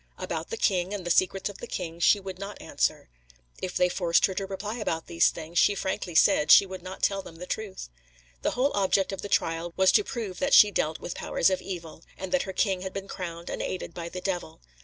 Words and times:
About 0.17 0.49
the 0.49 0.57
king, 0.57 0.95
and 0.95 1.05
the 1.05 1.11
secrets 1.11 1.47
of 1.47 1.59
the 1.59 1.67
king, 1.67 1.99
she 1.99 2.19
would 2.19 2.39
not 2.39 2.59
answer. 2.59 3.07
If 3.61 3.77
they 3.77 3.87
forced 3.87 4.25
her 4.25 4.33
to 4.33 4.47
reply 4.47 4.77
about 4.77 5.05
these 5.05 5.29
things, 5.29 5.59
she 5.59 5.75
frankly 5.75 6.15
said, 6.15 6.49
she 6.51 6.65
would 6.65 6.81
not 6.81 7.03
tell 7.03 7.21
them 7.21 7.35
the 7.35 7.45
truth. 7.45 7.87
The 8.41 8.49
whole 8.57 8.71
object 8.73 9.11
of 9.11 9.21
the 9.21 9.29
trial 9.29 9.75
was 9.77 9.91
to 9.91 10.03
prove 10.03 10.39
that 10.39 10.55
she 10.55 10.71
dealt 10.71 10.99
with 10.99 11.13
powers 11.13 11.51
of 11.51 11.61
evil, 11.61 12.03
and 12.17 12.31
that 12.31 12.41
her 12.49 12.51
king 12.53 12.81
had 12.81 12.93
been 12.93 13.07
crowned 13.07 13.47
and 13.47 13.61
aided 13.61 13.93
by 13.93 14.09
the 14.09 14.21
devil. 14.21 14.59